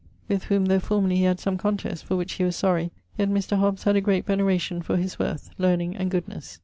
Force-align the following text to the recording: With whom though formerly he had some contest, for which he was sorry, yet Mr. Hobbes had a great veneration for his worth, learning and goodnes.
With 0.27 0.45
whom 0.45 0.65
though 0.65 0.79
formerly 0.79 1.17
he 1.17 1.23
had 1.25 1.39
some 1.39 1.59
contest, 1.59 2.05
for 2.05 2.15
which 2.15 2.33
he 2.33 2.43
was 2.43 2.55
sorry, 2.55 2.89
yet 3.19 3.29
Mr. 3.29 3.59
Hobbes 3.59 3.83
had 3.83 3.95
a 3.95 4.01
great 4.01 4.25
veneration 4.25 4.81
for 4.81 4.97
his 4.97 5.19
worth, 5.19 5.51
learning 5.59 5.95
and 5.95 6.09
goodnes. 6.09 6.59